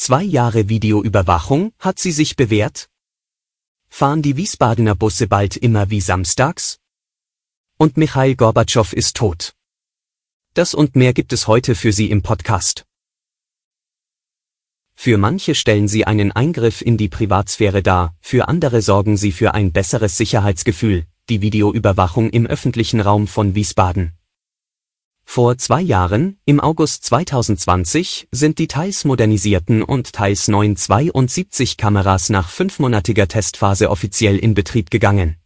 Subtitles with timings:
[0.00, 2.88] Zwei Jahre Videoüberwachung, hat sie sich bewährt?
[3.88, 6.78] Fahren die Wiesbadener Busse bald immer wie samstags?
[7.78, 9.56] Und Michail Gorbatschow ist tot.
[10.54, 12.86] Das und mehr gibt es heute für Sie im Podcast.
[14.94, 19.54] Für manche stellen sie einen Eingriff in die Privatsphäre dar, für andere sorgen sie für
[19.54, 24.17] ein besseres Sicherheitsgefühl, die Videoüberwachung im öffentlichen Raum von Wiesbaden.
[25.30, 32.30] Vor zwei Jahren, im August 2020, sind die teils modernisierten und teils neuen 72 Kameras
[32.30, 35.36] nach fünfmonatiger Testphase offiziell in Betrieb gegangen.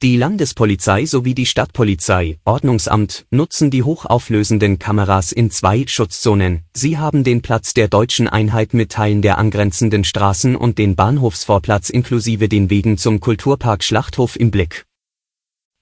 [0.00, 6.62] Die Landespolizei sowie die Stadtpolizei, Ordnungsamt, nutzen die hochauflösenden Kameras in zwei Schutzzonen.
[6.72, 11.90] Sie haben den Platz der deutschen Einheit mit Teilen der angrenzenden Straßen und den Bahnhofsvorplatz
[11.90, 14.87] inklusive den Wegen zum Kulturpark Schlachthof im Blick.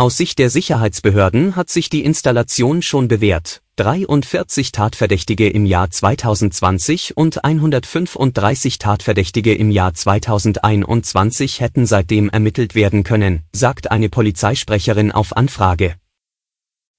[0.00, 3.60] Aus Sicht der Sicherheitsbehörden hat sich die Installation schon bewährt.
[3.76, 13.02] 43 Tatverdächtige im Jahr 2020 und 135 Tatverdächtige im Jahr 2021 hätten seitdem ermittelt werden
[13.02, 15.96] können, sagt eine Polizeisprecherin auf Anfrage.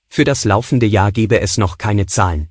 [0.08, 2.50] Für das laufende Jahr gebe es noch keine Zahlen.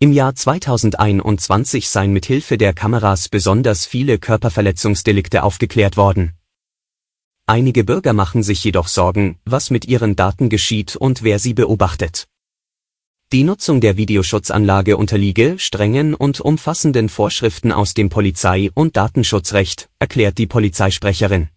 [0.00, 6.37] Im Jahr 2021 seien mithilfe der Kameras besonders viele Körperverletzungsdelikte aufgeklärt worden.
[7.50, 12.28] Einige Bürger machen sich jedoch Sorgen, was mit ihren Daten geschieht und wer sie beobachtet.
[13.32, 20.36] Die Nutzung der Videoschutzanlage unterliege strengen und umfassenden Vorschriften aus dem Polizei- und Datenschutzrecht, erklärt
[20.36, 21.48] die Polizeisprecherin.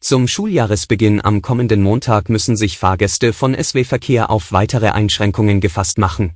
[0.00, 5.98] Zum Schuljahresbeginn am kommenden Montag müssen sich Fahrgäste von SW Verkehr auf weitere Einschränkungen gefasst
[5.98, 6.32] machen.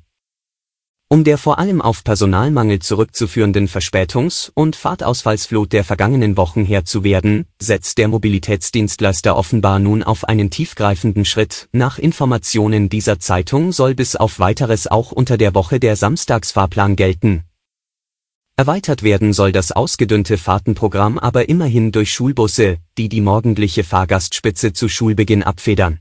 [1.12, 7.02] Um der vor allem auf Personalmangel zurückzuführenden Verspätungs- und Fahrtausfallsflut der vergangenen Wochen Herr zu
[7.02, 11.68] werden, setzt der Mobilitätsdienstleister offenbar nun auf einen tiefgreifenden Schritt.
[11.72, 17.42] Nach Informationen dieser Zeitung soll bis auf weiteres auch unter der Woche der Samstagsfahrplan gelten.
[18.56, 24.88] Erweitert werden soll das ausgedünnte Fahrtenprogramm aber immerhin durch Schulbusse, die die morgendliche Fahrgastspitze zu
[24.88, 25.98] Schulbeginn abfedern.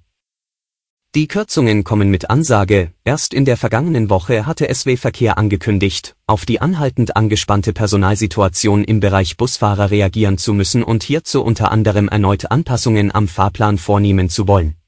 [1.15, 6.45] Die Kürzungen kommen mit Ansage, erst in der vergangenen Woche hatte SW Verkehr angekündigt, auf
[6.45, 12.51] die anhaltend angespannte Personalsituation im Bereich Busfahrer reagieren zu müssen und hierzu unter anderem erneut
[12.51, 14.78] Anpassungen am Fahrplan vornehmen zu wollen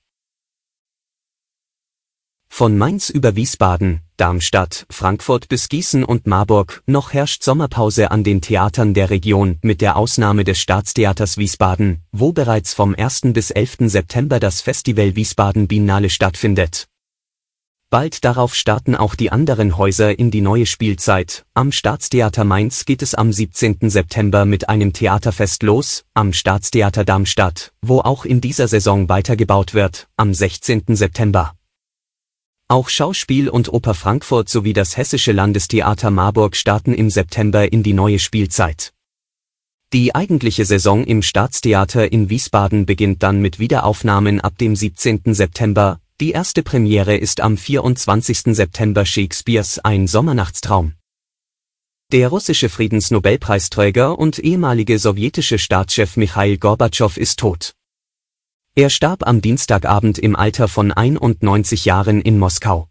[2.53, 8.41] von Mainz über Wiesbaden, Darmstadt, Frankfurt bis Gießen und Marburg, noch herrscht Sommerpause an den
[8.41, 13.33] Theatern der Region, mit der Ausnahme des Staatstheaters Wiesbaden, wo bereits vom 1.
[13.33, 13.89] bis 11.
[13.89, 16.87] September das Festival Wiesbaden Biennale stattfindet.
[17.89, 21.45] Bald darauf starten auch die anderen Häuser in die neue Spielzeit.
[21.55, 23.89] Am Staatstheater Mainz geht es am 17.
[23.89, 30.07] September mit einem Theaterfest los, am Staatstheater Darmstadt, wo auch in dieser Saison weitergebaut wird,
[30.15, 30.83] am 16.
[30.89, 31.55] September.
[32.71, 37.91] Auch Schauspiel und Oper Frankfurt sowie das Hessische Landestheater Marburg starten im September in die
[37.91, 38.93] neue Spielzeit.
[39.91, 45.33] Die eigentliche Saison im Staatstheater in Wiesbaden beginnt dann mit Wiederaufnahmen ab dem 17.
[45.33, 45.99] September.
[46.21, 48.55] Die erste Premiere ist am 24.
[48.55, 50.93] September Shakespeares Ein Sommernachtstraum.
[52.13, 57.73] Der russische Friedensnobelpreisträger und ehemalige sowjetische Staatschef Michail Gorbatschow ist tot.
[58.73, 62.87] Er starb am Dienstagabend im Alter von 91 Jahren in Moskau.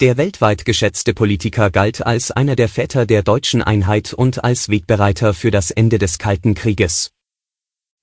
[0.00, 5.34] Der weltweit geschätzte Politiker galt als einer der Väter der deutschen Einheit und als Wegbereiter
[5.34, 7.10] für das Ende des Kalten Krieges.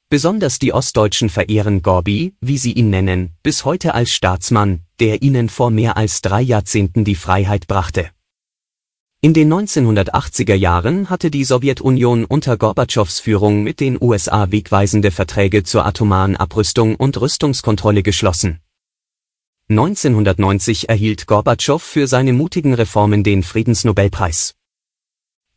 [0.10, 5.50] Besonders die Ostdeutschen verehren Gorbi, wie sie ihn nennen, bis heute als Staatsmann, der ihnen
[5.50, 8.12] vor mehr als drei Jahrzehnten die Freiheit brachte.
[9.22, 15.64] In den 1980er Jahren hatte die Sowjetunion unter Gorbatschows Führung mit den USA wegweisende Verträge
[15.64, 18.62] zur atomaren Abrüstung und Rüstungskontrolle geschlossen.
[19.68, 24.56] 1990 erhielt Gorbatschow für seine mutigen Reformen den Friedensnobelpreis.